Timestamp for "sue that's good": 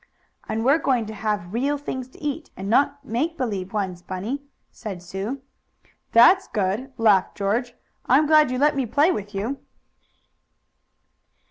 5.03-6.91